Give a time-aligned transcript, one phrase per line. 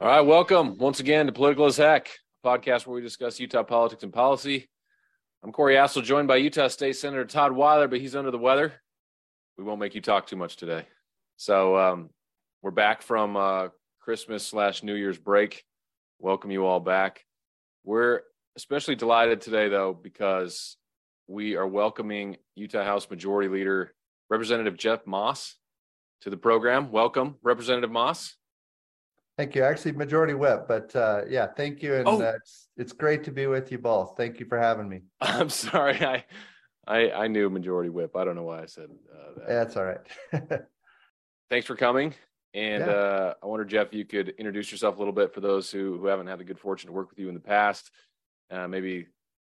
[0.00, 2.08] All right, welcome once again to Political as Heck,
[2.46, 4.68] podcast where we discuss Utah politics and policy.
[5.42, 8.74] I'm Corey Astill, joined by Utah State Senator Todd Weiler, but he's under the weather.
[9.56, 10.86] We won't make you talk too much today.
[11.36, 12.10] So um,
[12.62, 15.64] we're back from uh, Christmas slash New Year's break.
[16.20, 17.24] Welcome you all back.
[17.82, 18.20] We're
[18.54, 20.76] especially delighted today, though, because
[21.26, 23.94] we are welcoming Utah House Majority Leader
[24.30, 25.56] Representative Jeff Moss
[26.20, 26.92] to the program.
[26.92, 28.36] Welcome, Representative Moss.
[29.38, 29.62] Thank you.
[29.62, 32.20] Actually, majority whip, but uh, yeah, thank you, and oh.
[32.20, 34.14] uh, it's, it's great to be with you both.
[34.16, 35.02] Thank you for having me.
[35.20, 36.24] I'm sorry, I
[36.88, 38.16] I, I knew majority whip.
[38.16, 39.46] I don't know why I said uh, that.
[39.46, 40.00] That's all right.
[41.50, 42.14] Thanks for coming.
[42.54, 42.90] And yeah.
[42.90, 46.06] uh, I wonder, Jeff, you could introduce yourself a little bit for those who, who
[46.06, 47.90] haven't had the good fortune to work with you in the past.
[48.50, 49.06] Uh, maybe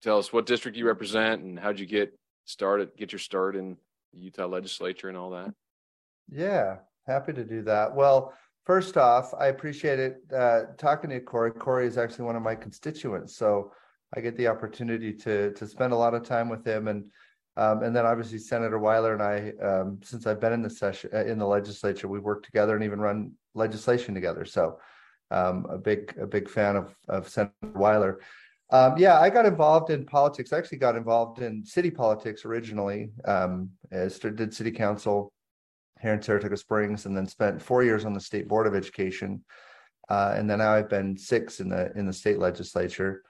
[0.02, 3.78] tell us what district you represent and how'd you get started, get your start in
[4.12, 5.52] the Utah legislature and all that.
[6.30, 7.94] Yeah, happy to do that.
[7.96, 11.50] Well, First off, I appreciate it uh, talking to Corey.
[11.50, 13.72] Corey is actually one of my constituents, so
[14.14, 17.04] I get the opportunity to to spend a lot of time with him, and
[17.56, 21.10] um, and then obviously Senator Weiler and I, um, since I've been in the session
[21.12, 24.44] uh, in the legislature, we've worked together and even run legislation together.
[24.44, 24.78] So,
[25.32, 28.20] um, a big a big fan of of Senator Weiler.
[28.70, 30.52] Um, yeah, I got involved in politics.
[30.52, 33.10] I actually got involved in city politics originally.
[33.24, 35.32] Um, did city council
[36.02, 39.44] here in Saratoga Springs, and then spent four years on the state board of education,
[40.08, 43.22] uh, and then now I've been six in the in the state legislature.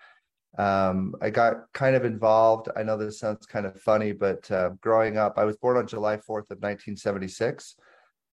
[0.59, 2.69] Um, I got kind of involved.
[2.77, 5.87] I know this sounds kind of funny, but uh, growing up, I was born on
[5.87, 7.77] July 4th of 1976,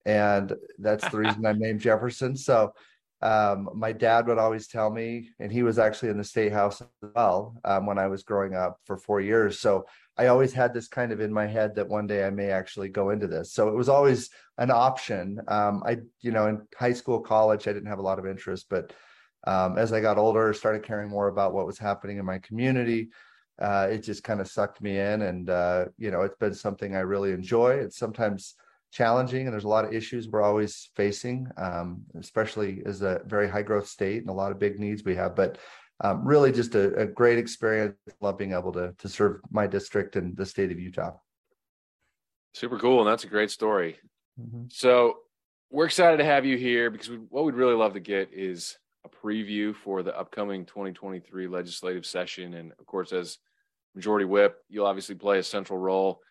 [0.06, 2.36] and that's the reason I'm named Jefferson.
[2.36, 2.74] So
[3.22, 6.82] um, my dad would always tell me, and he was actually in the state house
[6.82, 9.60] as well um, when I was growing up for four years.
[9.60, 9.86] So
[10.20, 12.90] I always had this kind of in my head that one day I may actually
[12.90, 13.54] go into this.
[13.54, 15.40] So it was always an option.
[15.48, 18.68] Um, I, you know, in high school, college, I didn't have a lot of interest,
[18.70, 18.92] but
[19.48, 23.10] um, as I got older, started caring more about what was happening in my community.
[23.58, 26.96] Uh, it just kind of sucked me in, and uh, you know, it's been something
[26.96, 27.76] I really enjoy.
[27.76, 28.56] It's sometimes
[28.92, 33.48] challenging and there's a lot of issues we're always facing um, especially as a very
[33.48, 35.60] high growth state and a lot of big needs we have but
[36.02, 37.96] um, really just a, a, great experience.
[38.22, 41.12] Love being able to to serve my district and the state of utah.
[42.54, 43.98] Super cool and that's a great story.
[44.40, 44.66] Mm-hmm.
[44.70, 45.18] so
[45.70, 48.78] we're excited to have you here because we, what we'd really love to get is
[49.06, 52.54] a preview for the upcoming 2023 legislative session.
[52.54, 53.38] And of course as
[53.96, 56.22] majority whip you'll obviously play a central role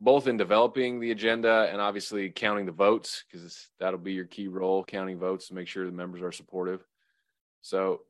[0.00, 4.48] both in developing the agenda and obviously counting the votes because that'll be your key
[4.48, 6.82] role counting votes to make sure the members are supportive.
[7.60, 8.00] So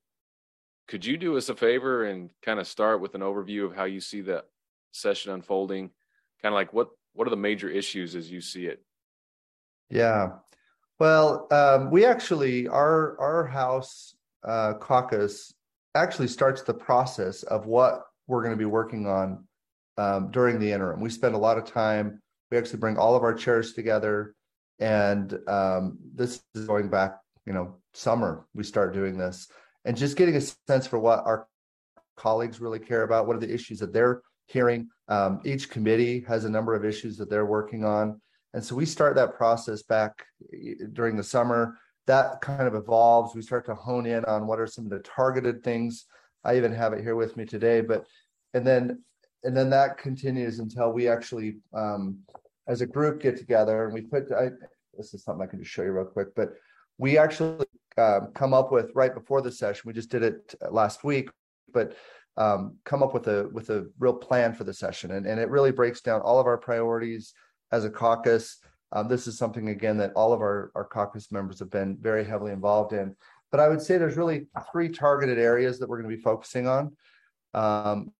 [0.90, 3.84] could you do us a favor and kind of start with an overview of how
[3.84, 4.44] you see the
[4.92, 5.90] session unfolding
[6.42, 8.82] kind of like what what are the major issues as you see it
[9.88, 10.30] yeah
[10.98, 14.14] well um, we actually our our house
[14.44, 15.54] uh, caucus
[15.94, 19.44] actually starts the process of what we're going to be working on
[19.98, 21.00] um, during the interim.
[21.00, 22.20] We spend a lot of time.
[22.50, 24.34] We actually bring all of our chairs together,
[24.78, 28.46] and um, this is going back, you know, summer.
[28.54, 29.48] We start doing this,
[29.84, 31.46] and just getting a sense for what our
[32.16, 33.26] colleagues really care about.
[33.26, 34.88] What are the issues that they're hearing?
[35.08, 38.20] Um, each committee has a number of issues that they're working on,
[38.54, 40.24] and so we start that process back
[40.92, 41.76] during the summer.
[42.06, 43.34] That kind of evolves.
[43.34, 46.06] We start to hone in on what are some of the targeted things.
[46.44, 48.06] I even have it here with me today, but
[48.54, 49.02] and then
[49.44, 52.18] and then that continues until we actually, um,
[52.68, 54.30] as a group, get together and we put.
[54.32, 54.50] I,
[54.96, 56.50] this is something I can just show you real quick, but
[56.98, 57.64] we actually
[57.98, 59.82] um, come up with right before the session.
[59.84, 61.30] We just did it last week,
[61.72, 61.96] but
[62.36, 65.50] um, come up with a with a real plan for the session, and and it
[65.50, 67.34] really breaks down all of our priorities
[67.72, 68.58] as a caucus.
[68.92, 72.24] Um, this is something again that all of our our caucus members have been very
[72.24, 73.14] heavily involved in.
[73.50, 76.68] But I would say there's really three targeted areas that we're going to be focusing
[76.68, 76.96] on.
[77.52, 78.12] Um,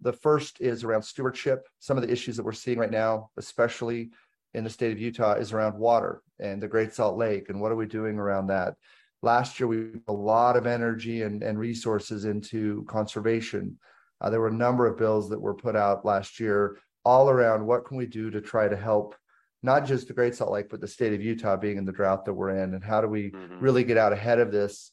[0.00, 1.68] the first is around stewardship.
[1.78, 4.10] Some of the issues that we're seeing right now, especially
[4.54, 7.50] in the state of Utah, is around water and the Great Salt Lake.
[7.50, 8.74] And what are we doing around that?
[9.22, 13.78] Last year, we put a lot of energy and, and resources into conservation.
[14.20, 17.66] Uh, there were a number of bills that were put out last year all around
[17.66, 19.14] what can we do to try to help
[19.62, 22.24] not just the Great Salt Lake, but the state of Utah being in the drought
[22.24, 23.60] that we're in, and how do we mm-hmm.
[23.60, 24.92] really get out ahead of this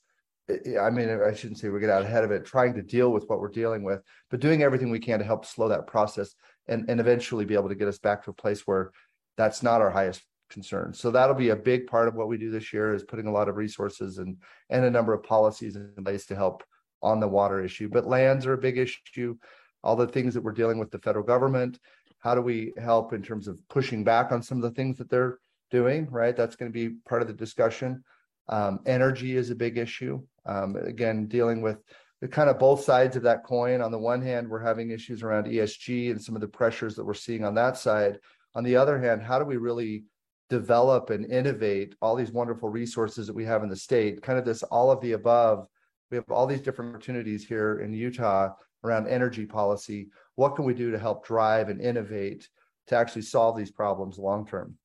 [0.49, 3.27] I mean, I shouldn't say we get out ahead of it, trying to deal with
[3.27, 6.35] what we're dealing with, but doing everything we can to help slow that process
[6.67, 8.91] and, and eventually be able to get us back to a place where
[9.35, 10.93] that's not our highest concern.
[10.93, 13.31] So that'll be a big part of what we do this year is putting a
[13.31, 14.37] lot of resources and
[14.69, 16.63] and a number of policies in place to help
[17.01, 17.89] on the water issue.
[17.89, 19.37] But lands are a big issue.
[19.83, 21.79] All the things that we're dealing with the federal government.
[22.19, 25.09] How do we help in terms of pushing back on some of the things that
[25.09, 25.39] they're
[25.69, 26.07] doing?
[26.09, 28.03] Right, that's going to be part of the discussion.
[28.49, 30.21] Um, energy is a big issue.
[30.45, 31.83] Um, again, dealing with
[32.21, 33.81] the kind of both sides of that coin.
[33.81, 37.05] On the one hand, we're having issues around ESG and some of the pressures that
[37.05, 38.19] we're seeing on that side.
[38.55, 40.03] On the other hand, how do we really
[40.49, 44.21] develop and innovate all these wonderful resources that we have in the state?
[44.21, 45.67] Kind of this all of the above.
[46.11, 48.53] We have all these different opportunities here in Utah
[48.83, 50.09] around energy policy.
[50.35, 52.47] What can we do to help drive and innovate
[52.87, 54.77] to actually solve these problems long term?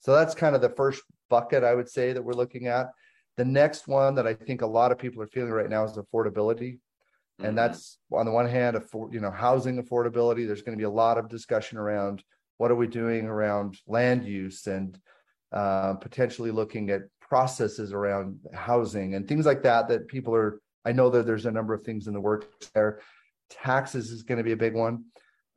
[0.00, 2.90] So that's kind of the first bucket I would say that we're looking at.
[3.36, 5.96] The next one that I think a lot of people are feeling right now is
[5.96, 6.72] affordability.
[6.72, 7.46] Mm-hmm.
[7.46, 8.78] And that's on the one hand,
[9.10, 10.46] you know, housing affordability.
[10.46, 12.22] There's going to be a lot of discussion around
[12.58, 14.98] what are we doing around land use and
[15.52, 19.88] uh, potentially looking at processes around housing and things like that.
[19.88, 20.60] That people are.
[20.84, 23.00] I know that there's a number of things in the works there.
[23.50, 25.04] Taxes is going to be a big one.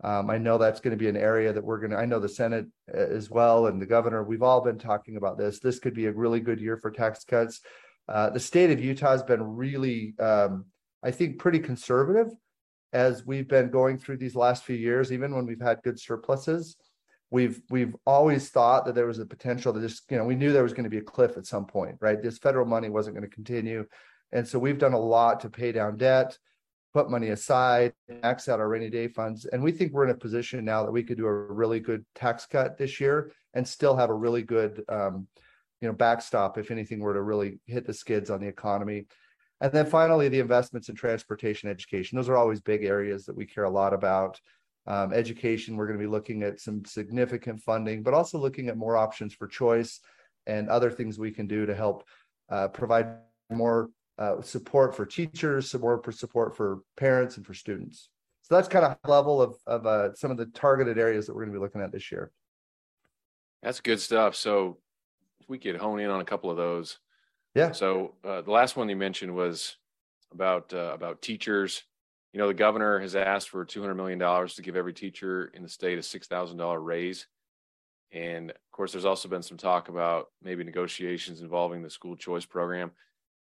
[0.03, 2.19] Um, I know that's going to be an area that we're going to, I know
[2.19, 5.59] the Senate uh, as well and the governor, we've all been talking about this.
[5.59, 7.61] This could be a really good year for tax cuts.
[8.07, 10.65] Uh, the state of Utah has been really, um,
[11.01, 12.27] I think, pretty conservative
[12.93, 16.75] as we've been going through these last few years, even when we've had good surpluses.
[17.31, 20.53] We've we've always thought that there was a potential to just, you know, we knew
[20.53, 22.21] there was going to be a cliff at some point, right?
[22.21, 23.85] This federal money wasn't going to continue.
[24.31, 26.37] And so we've done a lot to pay down debt
[26.95, 27.91] put money aside,
[28.23, 29.43] max out our rainy day funds.
[29.43, 32.05] And we think we're in a position now that we could do a really good
[32.15, 35.27] tax cut this year and still have a really good, um,
[35.81, 39.07] you know, backstop if anything were to really hit the skids on the economy.
[39.59, 42.15] And then finally, the investments in transportation education.
[42.15, 44.39] Those are always big areas that we care a lot about.
[44.87, 48.77] Um, education, we're going to be looking at some significant funding, but also looking at
[48.77, 49.99] more options for choice
[50.45, 52.05] and other things we can do to help
[52.49, 53.07] uh, provide
[53.51, 58.09] more uh, support for teachers, support for support for parents and for students.
[58.43, 61.41] So that's kind of level of of uh, some of the targeted areas that we're
[61.45, 62.31] going to be looking at this year.
[63.63, 64.35] That's good stuff.
[64.35, 64.77] So
[65.41, 66.99] if we could hone in on a couple of those.
[67.55, 67.71] Yeah.
[67.71, 69.77] So uh, the last one you mentioned was
[70.31, 71.83] about uh, about teachers.
[72.35, 75.49] You know, the governor has asked for two hundred million dollars to give every teacher
[75.53, 77.27] in the state a six thousand dollar raise.
[78.11, 82.43] And of course, there's also been some talk about maybe negotiations involving the school choice
[82.43, 82.91] program.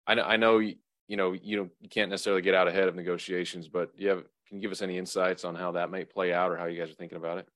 [0.06, 0.76] I know, I know, you
[1.08, 4.62] know, you you can't necessarily get out ahead of negotiations, but you have, can you
[4.62, 6.94] give us any insights on how that might play out or how you guys are
[6.94, 7.48] thinking about it?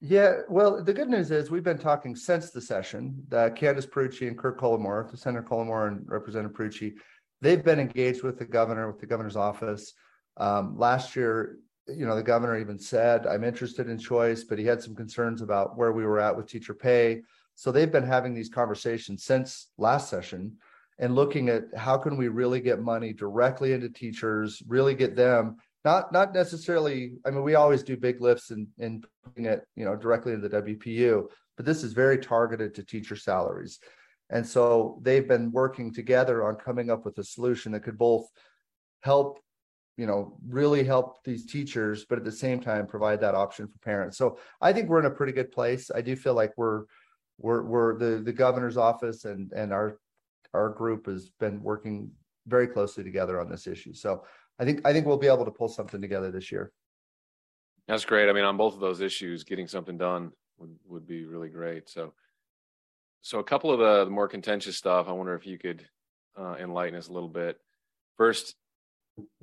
[0.00, 3.26] Yeah, well, the good news is we've been talking since the session.
[3.32, 6.94] Uh, Candice Pierucci and Kirk Cullimore, the Senator Cullimore and Representative Pierucci,
[7.40, 9.94] they've been engaged with the governor, with the governor's office.
[10.36, 14.64] Um, last year, you know, the governor even said, "I'm interested in choice," but he
[14.64, 17.22] had some concerns about where we were at with teacher pay.
[17.54, 20.56] So they've been having these conversations since last session
[20.98, 25.56] and looking at how can we really get money directly into teachers, really get them
[25.84, 27.12] not not necessarily.
[27.24, 30.48] I mean, we always do big lifts and and putting it you know directly into
[30.48, 33.78] the WPU, but this is very targeted to teacher salaries,
[34.30, 38.26] and so they've been working together on coming up with a solution that could both
[39.02, 39.38] help
[39.96, 43.78] you know really help these teachers but at the same time provide that option for
[43.78, 46.84] parents so i think we're in a pretty good place i do feel like we're
[47.38, 49.98] we're we're the the governor's office and and our
[50.54, 52.10] our group has been working
[52.46, 53.92] very closely together on this issue.
[53.92, 54.24] So
[54.58, 56.72] I think I think we'll be able to pull something together this year.
[57.88, 58.30] That's great.
[58.30, 61.90] I mean, on both of those issues, getting something done would, would be really great.
[61.90, 62.14] So,
[63.20, 65.06] so a couple of the, the more contentious stuff.
[65.06, 65.86] I wonder if you could
[66.38, 67.58] uh, enlighten us a little bit.
[68.16, 68.54] First,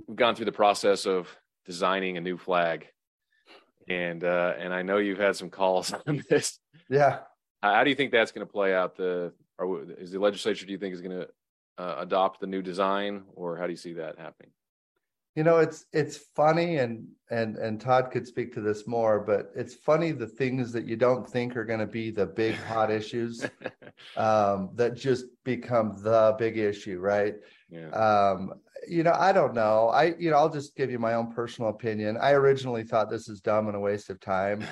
[0.07, 1.27] we've gone through the process of
[1.65, 2.87] designing a new flag,
[3.87, 6.59] and uh, and I know you've had some calls on this.
[6.89, 7.19] Yeah.
[7.61, 10.71] How do you think that's going to play out the or is the legislature do
[10.71, 11.27] you think is going to
[11.77, 14.51] uh, adopt the new design or how do you see that happening
[15.35, 19.51] you know it's it's funny and and and todd could speak to this more but
[19.55, 22.91] it's funny the things that you don't think are going to be the big hot
[22.91, 23.45] issues
[24.17, 27.35] um, that just become the big issue right?
[27.69, 27.89] Yeah.
[27.89, 28.53] um,
[28.88, 29.89] you know i don't know.
[29.89, 32.17] I you know i'll just give you my own personal opinion.
[32.19, 34.63] I originally thought this is dumb and a waste of time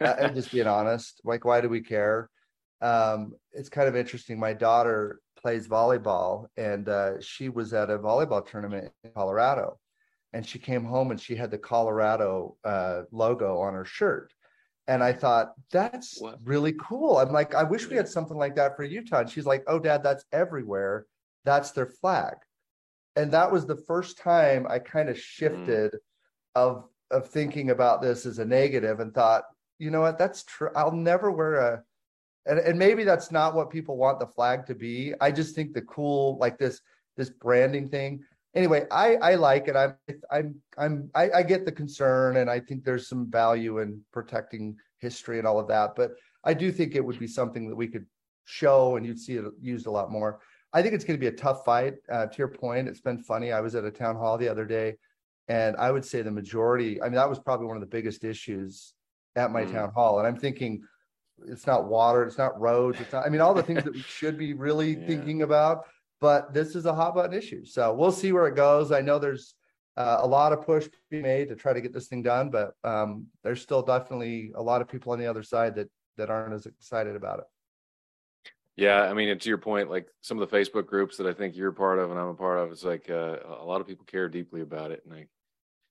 [0.00, 2.30] uh, and just being honest like why do we care?
[2.80, 4.38] Um, it's kind of interesting.
[4.38, 9.78] My daughter plays volleyball, and uh, she was at a volleyball tournament in Colorado,
[10.34, 14.32] and she came home and she had the Colorado uh, logo on her shirt.
[14.88, 16.40] And I thought that's what?
[16.44, 17.16] really cool.
[17.18, 19.20] I'm like, I wish we had something like that for Utah.
[19.20, 21.06] And she's like, Oh, Dad, that's everywhere.
[21.44, 22.34] That's their flag.
[23.16, 25.20] And that was the first time I kind of mm.
[25.20, 25.98] shifted mm.
[26.56, 29.44] of of thinking about this as a negative and thought,
[29.78, 30.70] you know what, that's true.
[30.74, 31.82] I'll never wear a
[32.46, 35.72] and, and maybe that's not what people want the flag to be i just think
[35.72, 36.80] the cool like this
[37.16, 38.22] this branding thing
[38.54, 39.94] anyway i i like it i'm
[40.30, 44.76] i'm i'm I, I get the concern and i think there's some value in protecting
[44.98, 46.12] history and all of that but
[46.44, 48.06] i do think it would be something that we could
[48.44, 50.40] show and you'd see it used a lot more
[50.74, 51.94] I think it's going to be a tough fight.
[52.10, 53.52] Uh, to your point, it's been funny.
[53.52, 54.96] I was at a town hall the other day,
[55.46, 57.00] and I would say the majority.
[57.00, 58.92] I mean, that was probably one of the biggest issues
[59.36, 59.72] at my mm.
[59.72, 60.82] town hall, and I'm thinking
[61.46, 63.24] it's not water, it's not roads, it's not.
[63.24, 65.06] I mean, all the things that we should be really yeah.
[65.06, 65.86] thinking about.
[66.24, 68.92] But this is a hot button issue, so we'll see where it goes.
[68.92, 69.56] I know there's
[69.94, 72.72] uh, a lot of push being made to try to get this thing done, but
[72.82, 76.54] um, there's still definitely a lot of people on the other side that that aren't
[76.54, 77.44] as excited about it.
[78.74, 81.56] Yeah, I mean, to your point, like some of the Facebook groups that I think
[81.56, 84.06] you're part of and I'm a part of, it's like uh, a lot of people
[84.06, 85.02] care deeply about it.
[85.04, 85.26] And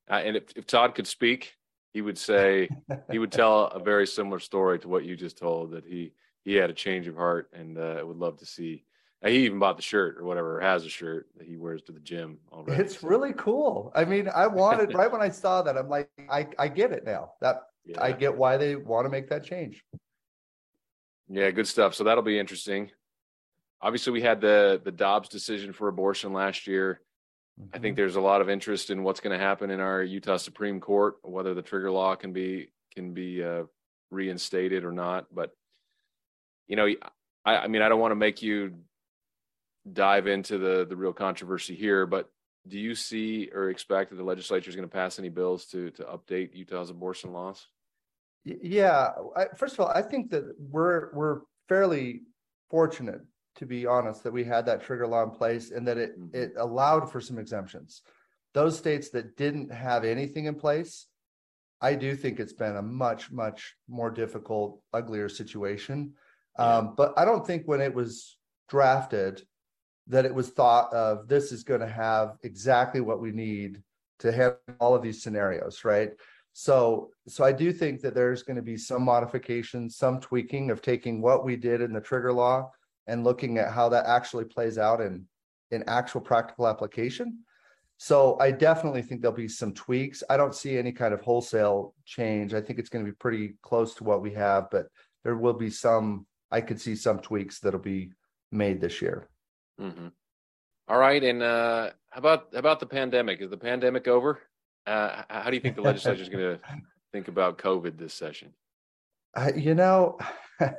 [0.09, 1.53] I, uh, and if, if Todd could speak,
[1.93, 2.69] he would say
[3.11, 5.73] he would tell a very similar story to what you just told.
[5.73, 6.13] That he
[6.43, 8.83] he had a change of heart and uh, would love to see.
[9.25, 11.93] He even bought the shirt or whatever, or has a shirt that he wears to
[11.93, 12.81] the gym already.
[12.81, 13.07] It's so.
[13.07, 13.91] really cool.
[13.95, 17.05] I mean, I wanted right when I saw that, I'm like, I I get it
[17.05, 17.31] now.
[17.39, 18.01] That yeah.
[18.01, 19.83] I get why they want to make that change.
[21.29, 21.95] Yeah, good stuff.
[21.95, 22.91] So that'll be interesting.
[23.81, 27.01] Obviously, we had the the Dobbs decision for abortion last year.
[27.59, 27.69] Mm-hmm.
[27.75, 28.01] I think mm-hmm.
[28.01, 31.15] there's a lot of interest in what's going to happen in our Utah Supreme Court,
[31.21, 33.63] whether the trigger law can be can be uh,
[34.11, 35.27] reinstated or not.
[35.33, 35.51] But
[36.67, 36.87] you know,
[37.45, 38.73] I, I mean, I don't want to make you
[39.91, 42.29] dive into the the real controversy here, but
[42.67, 45.91] do you see or expect that the legislature is going to pass any bills to
[45.91, 47.67] to update Utah's abortion laws?
[48.45, 49.11] Yeah.
[49.35, 52.21] I, first of all, I think that we're we're fairly
[52.69, 53.21] fortunate,
[53.57, 56.35] to be honest, that we had that trigger law in place and that it mm-hmm.
[56.35, 58.01] it allowed for some exemptions.
[58.53, 61.07] Those states that didn't have anything in place,
[61.81, 66.13] I do think it's been a much much more difficult, uglier situation.
[66.57, 66.77] Yeah.
[66.77, 68.37] Um, but I don't think when it was
[68.69, 69.43] drafted
[70.07, 73.81] that it was thought of this is going to have exactly what we need
[74.19, 76.11] to have all of these scenarios, right?
[76.53, 80.81] So, so I do think that there's going to be some modification, some tweaking of
[80.81, 82.71] taking what we did in the trigger law
[83.07, 85.25] and looking at how that actually plays out in
[85.71, 87.39] in actual practical application.
[87.97, 90.23] So I definitely think there'll be some tweaks.
[90.29, 92.53] I don't see any kind of wholesale change.
[92.53, 94.87] I think it's going to be pretty close to what we have, but
[95.23, 96.25] there will be some.
[96.51, 98.11] I could see some tweaks that'll be
[98.51, 99.27] made this year.
[99.81, 100.07] Mm-hmm.
[100.87, 103.41] All right, and uh, how about about the pandemic?
[103.41, 104.39] Is the pandemic over?
[104.85, 106.59] Uh, how do you think the legislature is going to
[107.13, 108.53] think about COVID this session?
[109.35, 110.17] Uh, you know,
[110.59, 110.73] I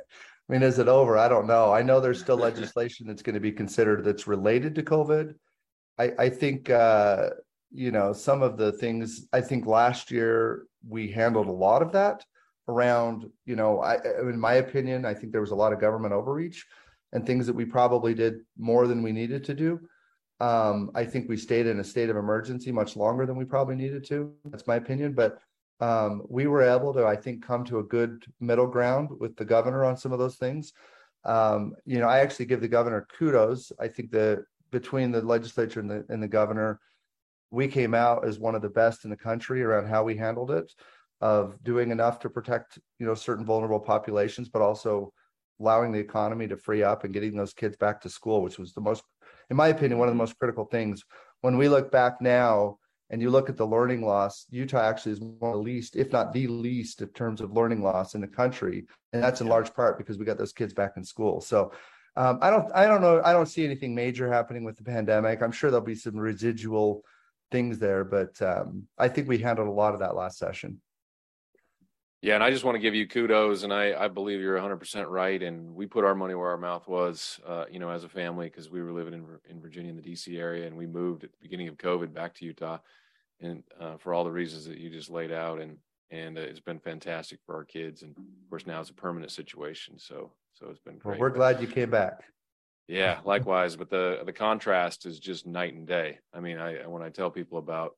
[0.47, 1.17] mean, is it over?
[1.17, 1.73] I don't know.
[1.73, 5.33] I know there's still legislation that's going to be considered that's related to COVID.
[5.97, 7.29] I, I think, uh,
[7.71, 11.91] you know, some of the things, I think last year we handled a lot of
[11.93, 12.23] that
[12.67, 16.13] around, you know, I, in my opinion, I think there was a lot of government
[16.13, 16.65] overreach
[17.13, 19.79] and things that we probably did more than we needed to do.
[20.39, 23.75] Um, I think we stayed in a state of emergency much longer than we probably
[23.75, 24.33] needed to.
[24.45, 25.13] That's my opinion.
[25.13, 25.39] But
[25.79, 29.45] um, we were able to, I think, come to a good middle ground with the
[29.45, 30.73] governor on some of those things.
[31.23, 33.71] Um, you know, I actually give the governor kudos.
[33.79, 36.79] I think that between the legislature and the and the governor,
[37.51, 40.51] we came out as one of the best in the country around how we handled
[40.51, 40.71] it,
[41.21, 45.11] of doing enough to protect you know certain vulnerable populations, but also
[45.59, 48.73] allowing the economy to free up and getting those kids back to school, which was
[48.73, 49.03] the most
[49.49, 51.03] in my opinion, one of the most critical things.
[51.41, 55.19] When we look back now and you look at the learning loss, Utah actually is
[55.19, 58.27] one of the least, if not the least, in terms of learning loss in the
[58.27, 61.41] country, and that's in large part because we got those kids back in school.
[61.41, 61.71] So
[62.15, 65.41] um, I don't, I don't know, I don't see anything major happening with the pandemic.
[65.41, 67.03] I'm sure there'll be some residual
[67.51, 70.81] things there, but um, I think we handled a lot of that last session.
[72.21, 75.09] Yeah, and I just want to give you kudos, and I, I believe you're 100%
[75.09, 75.43] right.
[75.43, 78.47] And we put our money where our mouth was, uh, you know, as a family,
[78.47, 80.37] because we were living in in Virginia in the D.C.
[80.37, 82.79] area, and we moved at the beginning of COVID back to Utah,
[83.41, 85.77] and uh, for all the reasons that you just laid out, and
[86.09, 89.31] and uh, it's been fantastic for our kids, and of course now it's a permanent
[89.31, 89.99] situation.
[89.99, 91.19] So so it's been great.
[91.19, 92.23] Well, we're glad you came back.
[92.87, 93.75] Yeah, likewise.
[93.75, 96.19] but the the contrast is just night and day.
[96.33, 97.95] I mean, I when I tell people about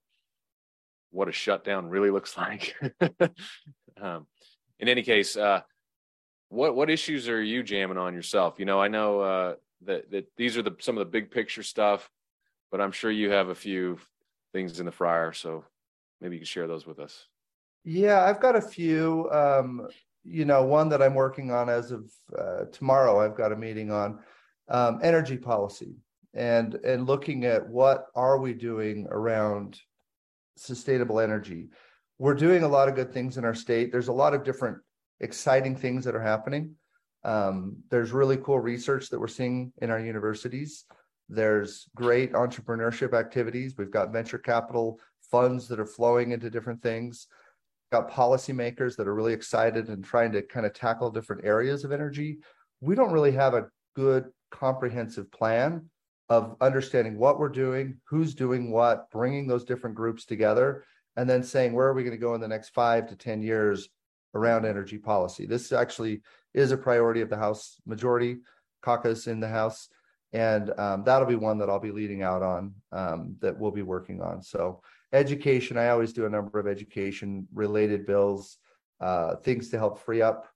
[1.11, 2.75] what a shutdown really looks like.
[4.01, 4.27] Um,
[4.79, 5.61] in any case, uh,
[6.49, 8.59] what what issues are you jamming on yourself?
[8.59, 11.63] You know, I know uh, that that these are the some of the big picture
[11.63, 12.09] stuff,
[12.71, 13.97] but I'm sure you have a few
[14.53, 15.33] things in the fryer.
[15.33, 15.65] So
[16.21, 17.27] maybe you can share those with us.
[17.83, 19.29] Yeah, I've got a few.
[19.31, 19.87] Um,
[20.23, 23.19] you know, one that I'm working on as of uh, tomorrow.
[23.19, 24.19] I've got a meeting on
[24.69, 25.95] um, energy policy
[26.33, 29.79] and and looking at what are we doing around
[30.55, 31.69] sustainable energy
[32.19, 33.91] we're doing a lot of good things in our state.
[33.91, 34.77] There's a lot of different
[35.19, 36.75] exciting things that are happening.
[37.23, 40.85] Um, there's really cool research that we're seeing in our universities.
[41.29, 43.75] There's great entrepreneurship activities.
[43.77, 47.27] We've got venture capital funds that are flowing into different things.
[47.91, 51.83] We've got policymakers that are really excited and trying to kind of tackle different areas
[51.83, 52.39] of energy.
[52.79, 55.89] We don't really have a good comprehensive plan
[56.29, 60.85] of understanding what we're doing, who's doing what, bringing those different groups together,
[61.17, 63.41] and then saying where are we going to go in the next five to 10
[63.41, 63.89] years
[64.33, 65.45] around energy policy.
[65.45, 66.21] This actually
[66.53, 68.37] is a priority of the House majority
[68.81, 69.89] caucus in the House.
[70.31, 73.81] And um, that'll be one that I'll be leading out on um, that we'll be
[73.81, 74.41] working on.
[74.41, 74.81] So,
[75.13, 78.57] education, I always do a number of education related bills,
[78.99, 80.47] uh, things to help free up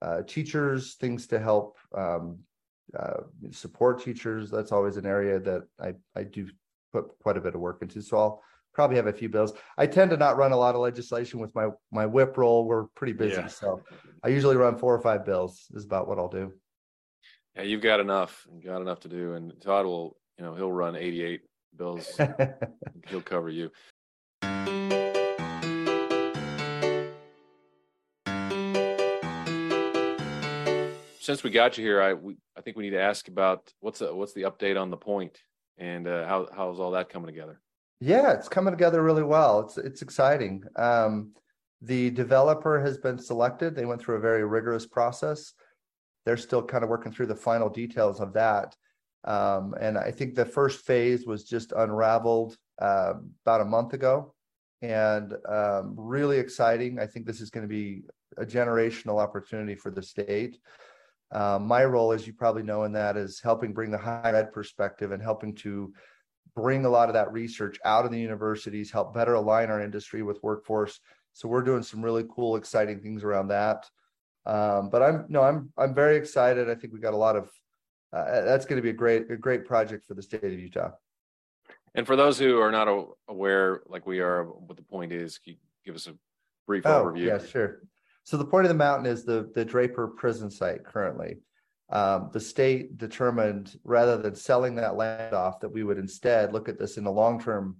[0.00, 2.38] uh, teachers, things to help um,
[2.98, 4.50] uh, support teachers.
[4.50, 6.48] That's always an area that I, I do
[6.92, 8.02] put quite a bit of work into.
[8.02, 8.42] So I'll
[8.72, 9.52] probably have a few bills.
[9.78, 12.64] I tend to not run a lot of legislation with my my whip role.
[12.64, 13.46] We're pretty busy, yeah.
[13.46, 13.82] so
[14.22, 15.66] I usually run four or five bills.
[15.74, 16.52] Is about what I'll do.
[17.56, 18.46] Yeah, you've got enough.
[18.52, 20.16] You've got enough to do, and Todd will.
[20.38, 21.42] You know, he'll run eighty-eight
[21.76, 22.18] bills.
[23.08, 23.70] he'll cover you.
[31.30, 34.00] since we got you here, I we, I think we need to ask about what's
[34.00, 35.38] the, what's the update on the point
[35.80, 37.60] and uh, how how's all that coming together?
[38.00, 39.60] Yeah, it's coming together really well.
[39.60, 40.62] It's it's exciting.
[40.76, 41.32] Um,
[41.82, 43.74] the developer has been selected.
[43.74, 45.54] They went through a very rigorous process.
[46.26, 48.76] They're still kind of working through the final details of that.
[49.24, 54.34] Um, and I think the first phase was just unraveled uh, about a month ago,
[54.82, 56.98] and um, really exciting.
[56.98, 58.02] I think this is going to be
[58.36, 60.58] a generational opportunity for the state.
[61.32, 64.52] Uh, my role, as you probably know, in that is helping bring the higher ed
[64.52, 65.92] perspective and helping to
[66.56, 70.22] bring a lot of that research out of the universities, help better align our industry
[70.22, 70.98] with workforce.
[71.32, 73.88] So we're doing some really cool, exciting things around that.
[74.46, 76.68] Um, but I'm no, I'm I'm very excited.
[76.68, 77.50] I think we got a lot of.
[78.12, 80.90] Uh, that's going to be a great a great project for the state of Utah.
[81.94, 82.88] And for those who are not
[83.28, 85.40] aware, like we are, what the point is,
[85.84, 86.14] give us a
[86.66, 87.26] brief oh, overview?
[87.26, 87.82] Yeah, sure.
[88.30, 91.38] So the point of the mountain is the the Draper prison site currently.
[91.90, 96.68] Um, the state determined rather than selling that land off that we would instead look
[96.68, 97.78] at this in a long term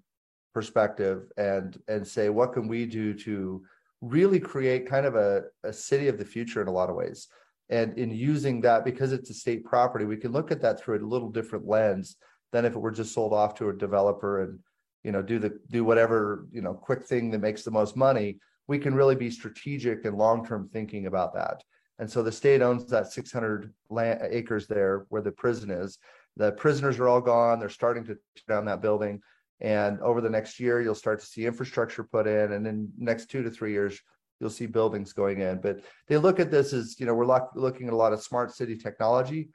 [0.53, 3.63] perspective and and say what can we do to
[4.01, 7.29] really create kind of a, a city of the future in a lot of ways
[7.69, 10.99] and in using that because it's a state property we can look at that through
[10.99, 12.17] a little different lens
[12.51, 14.59] than if it were just sold off to a developer and
[15.05, 18.41] you know do the do whatever you know quick thing that makes the most money
[18.71, 21.61] we can really be strategic and long-term thinking about that.
[21.99, 25.99] And so the state owns that 600 land, acres there where the prison is.
[26.37, 27.59] The prisoners are all gone.
[27.59, 29.23] They're starting to tear down that building.
[29.59, 32.53] And over the next year, you'll start to see infrastructure put in.
[32.53, 34.01] And in next two to three years,
[34.39, 35.61] you'll see buildings going in.
[35.61, 38.55] But they look at this as, you know, we're looking at a lot of smart
[38.55, 39.49] city technology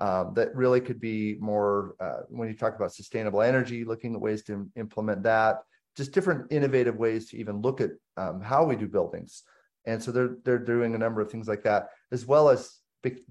[0.00, 4.20] um, that really could be more, uh, when you talk about sustainable energy, looking at
[4.20, 5.58] ways to implement that
[5.96, 9.42] just different innovative ways to even look at um, how we do buildings.
[9.86, 12.78] And so they're they're doing a number of things like that, as well as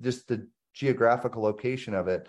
[0.01, 2.27] just the geographical location of it,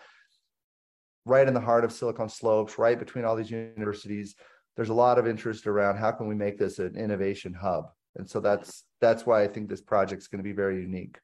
[1.25, 4.35] right in the heart of Silicon Slopes, right between all these universities.
[4.77, 8.29] There's a lot of interest around how can we make this an innovation hub, and
[8.29, 11.19] so that's that's why I think this project's going to be very unique.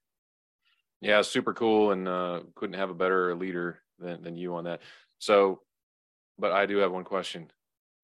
[1.01, 4.81] Yeah, super cool, and uh, couldn't have a better leader than than you on that.
[5.19, 5.61] So,
[6.39, 7.51] but I do have one question.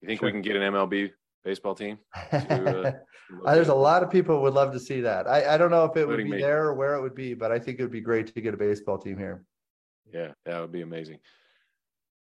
[0.01, 0.27] You think sure.
[0.27, 1.11] we can get an MLB
[1.43, 1.99] baseball team?
[2.31, 2.91] To, uh,
[3.53, 5.27] There's a lot of people would love to see that.
[5.27, 6.37] I, I don't know if it would be me.
[6.39, 8.53] there or where it would be, but I think it would be great to get
[8.53, 9.43] a baseball team here.
[10.11, 11.19] Yeah, that would be amazing.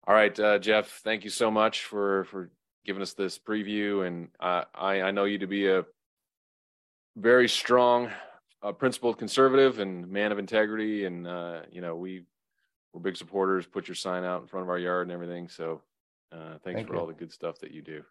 [0.07, 2.51] All right, uh, Jeff, thank you so much for for
[2.85, 4.65] giving us this preview, and I
[5.01, 5.85] I know you to be a
[7.15, 8.09] very strong,
[8.61, 12.23] uh, principled conservative and man of integrity, and uh, you know we
[12.93, 13.65] we're big supporters.
[13.65, 15.47] Put your sign out in front of our yard and everything.
[15.47, 15.81] So
[16.33, 16.99] uh, thanks thank for you.
[16.99, 18.03] all the good stuff that you do.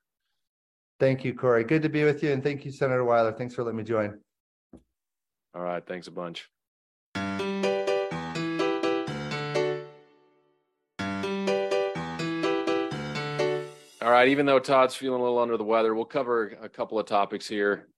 [1.01, 1.65] Thank you, Corey.
[1.65, 2.31] Good to be with you.
[2.31, 3.33] And thank you, Senator Weiler.
[3.33, 4.21] Thanks for letting me join.
[5.55, 5.85] All right.
[5.85, 6.49] Thanks a bunch.
[14.01, 14.29] All right.
[14.29, 17.49] Even though Todd's feeling a little under the weather, we'll cover a couple of topics
[17.49, 17.89] here.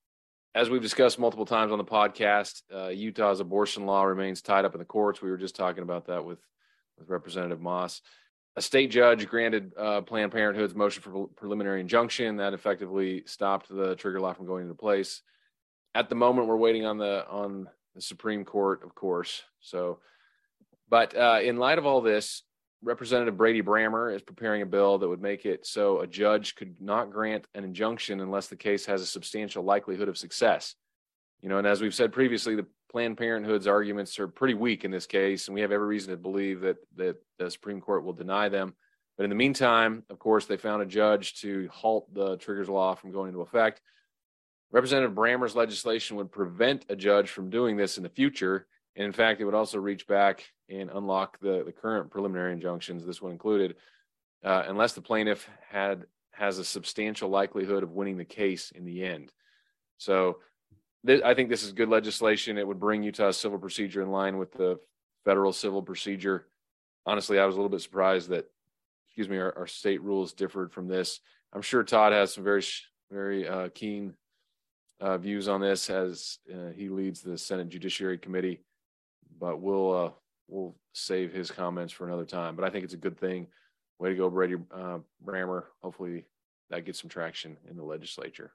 [0.55, 4.73] As we've discussed multiple times on the podcast, uh, Utah's abortion law remains tied up
[4.73, 5.21] in the courts.
[5.21, 6.39] We were just talking about that with,
[6.97, 8.01] with Representative Moss
[8.55, 13.95] a state judge granted uh, Planned Parenthood's motion for preliminary injunction that effectively stopped the
[13.95, 15.21] trigger law from going into place.
[15.93, 19.43] At the moment, we're waiting on the on the Supreme Court, of course.
[19.61, 19.99] So,
[20.89, 22.43] but uh, in light of all this,
[22.81, 26.79] Representative Brady Brammer is preparing a bill that would make it so a judge could
[26.79, 30.75] not grant an injunction unless the case has a substantial likelihood of success.
[31.41, 34.91] You know, and as we've said previously, the Planned Parenthood's arguments are pretty weak in
[34.91, 38.13] this case, and we have every reason to believe that that the Supreme Court will
[38.13, 38.73] deny them.
[39.17, 42.95] But in the meantime, of course, they found a judge to halt the triggers law
[42.95, 43.81] from going into effect.
[44.71, 48.67] Representative Brammer's legislation would prevent a judge from doing this in the future.
[48.95, 53.05] And in fact, it would also reach back and unlock the, the current preliminary injunctions,
[53.05, 53.75] this one included,
[54.43, 59.03] uh, unless the plaintiff had has a substantial likelihood of winning the case in the
[59.03, 59.31] end.
[59.97, 60.39] So
[61.07, 62.57] I think this is good legislation.
[62.57, 64.79] It would bring Utah's civil procedure in line with the
[65.23, 66.47] federal civil procedure.
[67.05, 68.45] Honestly, I was a little bit surprised that,
[69.07, 71.19] excuse me, our, our state rules differed from this.
[71.53, 72.63] I'm sure Todd has some very,
[73.11, 74.15] very uh, keen
[74.99, 78.61] uh, views on this as uh, he leads the Senate Judiciary Committee,
[79.39, 80.09] but we'll uh,
[80.47, 82.55] we'll save his comments for another time.
[82.55, 83.47] But I think it's a good thing.
[83.99, 85.63] Way to go, Brady uh, Brammer.
[85.81, 86.25] Hopefully
[86.69, 88.51] that gets some traction in the legislature.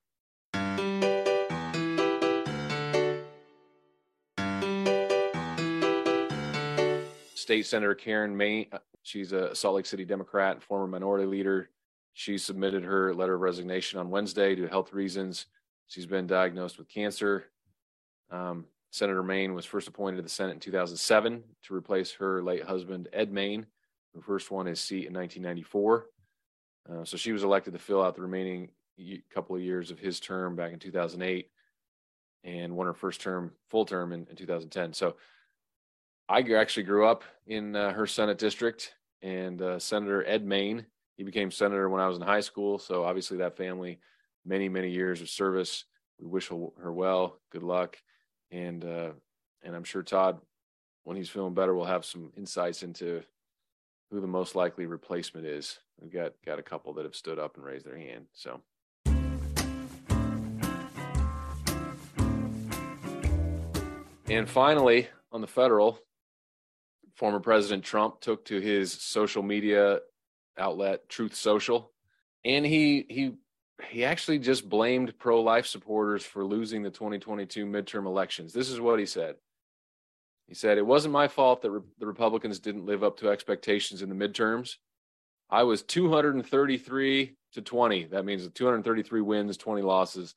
[7.51, 11.69] State Senator Karen Mayne, uh, she's a Salt Lake City Democrat, former minority leader.
[12.13, 15.47] She submitted her letter of resignation on Wednesday due to health reasons.
[15.89, 17.47] She's been diagnosed with cancer.
[18.31, 22.63] Um, Senator Mayne was first appointed to the Senate in 2007 to replace her late
[22.63, 23.67] husband, Ed Mayne,
[24.15, 26.07] who first won his seat in 1994.
[26.89, 28.69] Uh, so she was elected to fill out the remaining
[29.35, 31.51] couple of years of his term back in 2008
[32.45, 34.93] and won her first term, full term in, in 2010.
[34.93, 35.17] So
[36.31, 41.25] I actually grew up in uh, her Senate district, and uh, Senator Ed Mayne, he
[41.25, 42.79] became senator when I was in high school.
[42.79, 43.99] So obviously that family,
[44.47, 45.87] many, many years of service.
[46.21, 47.97] We wish her well, good luck.
[48.53, 49.11] And, uh,
[49.64, 50.38] and I'm sure Todd,
[51.03, 53.25] when he's feeling better, will have some insights into
[54.12, 55.81] who the most likely replacement is.
[56.01, 58.27] We've got got a couple that have stood up and raised their hand.
[58.35, 58.61] So.
[64.29, 65.99] And finally, on the federal,
[67.21, 69.99] former President Trump took to his social media
[70.57, 71.93] outlet Truth Social,
[72.47, 73.33] and he he
[73.91, 78.55] he actually just blamed pro-life supporters for losing the 2022 midterm elections.
[78.55, 79.37] This is what he said.
[80.49, 84.01] He said, It wasn't my fault that re- the Republicans didn't live up to expectations
[84.01, 84.77] in the midterms.
[85.51, 88.05] I was 233 to 20.
[88.07, 90.35] That means 233 wins, 20 losses.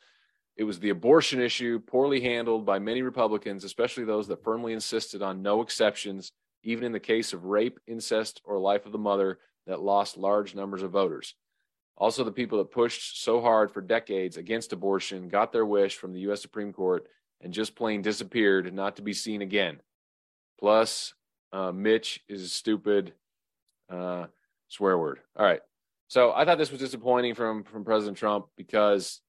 [0.58, 5.22] It was the abortion issue, poorly handled by many Republicans, especially those that firmly insisted
[5.22, 6.32] on no exceptions,
[6.64, 10.56] even in the case of rape, incest, or life of the mother, that lost large
[10.56, 11.36] numbers of voters.
[11.98, 16.12] Also, the people that pushed so hard for decades against abortion got their wish from
[16.12, 16.42] the U.S.
[16.42, 17.08] Supreme Court
[17.42, 19.80] and just plain disappeared, not to be seen again.
[20.60, 21.14] Plus,
[21.52, 23.14] uh, Mitch is stupid.
[23.90, 24.26] Uh,
[24.70, 25.20] swear word.
[25.36, 25.62] All right.
[26.08, 29.22] So I thought this was disappointing from from President Trump because,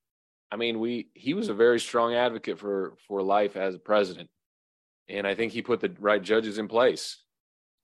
[0.50, 4.30] I mean, we he was a very strong advocate for for life as a president,
[5.08, 7.23] and I think he put the right judges in place.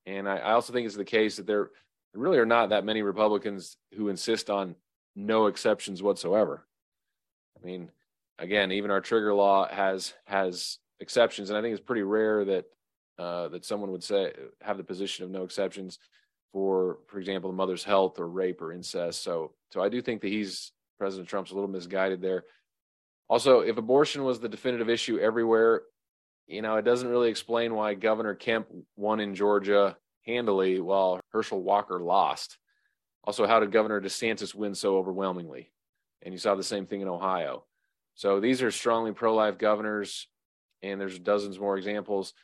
[0.06, 1.70] And I, I also think it's the case that there
[2.14, 4.74] really are not that many Republicans who insist on
[5.14, 6.66] no exceptions whatsoever.
[7.60, 7.90] I mean,
[8.38, 12.64] again, even our trigger law has has exceptions, and I think it's pretty rare that
[13.18, 14.32] uh, that someone would say
[14.62, 15.98] have the position of no exceptions
[16.52, 19.22] for, for example, the mother's health or rape or incest.
[19.22, 22.44] So, so I do think that he's President Trump's a little misguided there.
[23.28, 25.82] Also, if abortion was the definitive issue everywhere,
[26.50, 31.62] you know, it doesn't really explain why Governor Kemp won in Georgia handily while Herschel
[31.62, 32.58] Walker lost.
[33.22, 35.70] Also, how did Governor DeSantis win so overwhelmingly?
[36.22, 37.64] And you saw the same thing in Ohio.
[38.14, 40.26] So these are strongly pro life governors,
[40.82, 42.34] and there's dozens more examples.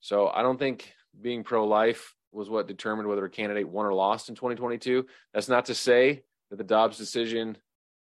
[0.00, 3.94] So I don't think being pro life was what determined whether a candidate won or
[3.94, 5.06] lost in 2022.
[5.32, 7.56] That's not to say that the Dobbs decision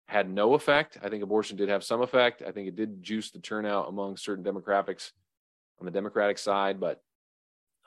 [0.07, 0.99] had no effect.
[1.03, 2.43] I think abortion did have some effect.
[2.47, 5.13] I think it did juice the turnout among certain demographics
[5.81, 7.03] on the Democratic side, but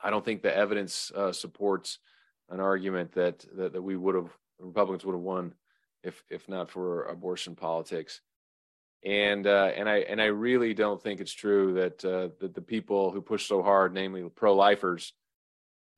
[0.04, 2.00] I don't think the evidence uh, supports
[2.50, 4.30] an argument that, that that we would have
[4.60, 5.54] Republicans would have won
[6.04, 8.22] if if not for abortion politics
[9.06, 12.62] and uh, and I and I really don't think it's true that uh, that the
[12.62, 15.14] people who push so hard, namely pro-lifers,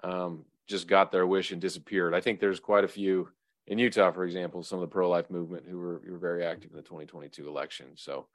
[0.04, 2.16] um, just got their wish and disappeared.
[2.16, 3.30] I think there's quite a few
[3.68, 6.72] in Utah, for example, some of the pro-life movement who were who were very active
[6.72, 7.88] in the 2022 election.
[7.96, 8.28] So,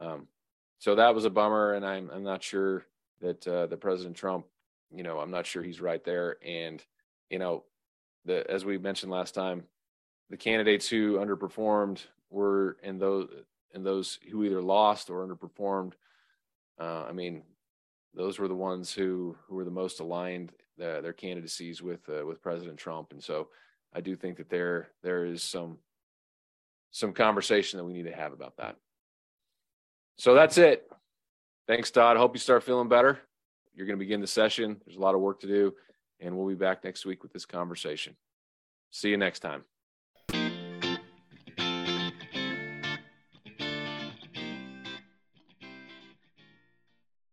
[0.00, 0.28] um,
[0.80, 2.86] so that was a bummer, and I'm I'm not sure
[3.20, 4.46] that uh, that President Trump,
[4.90, 6.38] you know, I'm not sure he's right there.
[6.44, 6.82] And
[7.28, 7.64] you know,
[8.24, 9.64] the as we mentioned last time,
[10.30, 13.28] the candidates who underperformed were in those
[13.74, 15.92] and those who either lost or underperformed.
[16.80, 17.42] Uh, I mean,
[18.14, 22.24] those were the ones who who were the most aligned uh, their candidacies with uh,
[22.24, 23.48] with President Trump, and so
[23.92, 25.76] I do think that there there is some
[26.90, 28.76] some conversation that we need to have about that.
[30.20, 30.86] So that's it.
[31.66, 32.18] Thanks, Todd.
[32.18, 33.20] Hope you start feeling better.
[33.72, 34.78] You're going to begin the session.
[34.84, 35.72] There's a lot of work to do,
[36.20, 38.14] and we'll be back next week with this conversation.
[38.90, 39.64] See you next time.